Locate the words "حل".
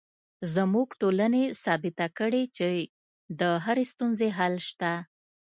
4.37-4.55